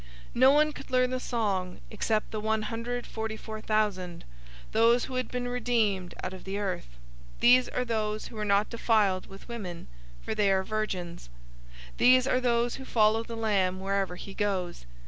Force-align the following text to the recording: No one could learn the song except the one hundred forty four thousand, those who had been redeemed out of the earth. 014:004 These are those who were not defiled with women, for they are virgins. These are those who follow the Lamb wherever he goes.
No 0.33 0.49
one 0.51 0.73
could 0.73 0.89
learn 0.89 1.11
the 1.11 1.19
song 1.19 1.79
except 1.91 2.31
the 2.31 2.39
one 2.39 2.63
hundred 2.63 3.05
forty 3.05 3.37
four 3.37 3.61
thousand, 3.61 4.25
those 4.71 5.05
who 5.05 5.13
had 5.13 5.27
been 5.29 5.47
redeemed 5.47 6.15
out 6.23 6.33
of 6.33 6.43
the 6.43 6.57
earth. 6.57 6.97
014:004 7.35 7.39
These 7.41 7.69
are 7.69 7.85
those 7.85 8.25
who 8.25 8.35
were 8.35 8.43
not 8.43 8.71
defiled 8.71 9.27
with 9.27 9.47
women, 9.47 9.87
for 10.23 10.33
they 10.33 10.51
are 10.51 10.63
virgins. 10.63 11.29
These 11.97 12.25
are 12.25 12.41
those 12.41 12.77
who 12.77 12.83
follow 12.83 13.21
the 13.21 13.37
Lamb 13.37 13.79
wherever 13.79 14.15
he 14.15 14.33
goes. 14.33 14.87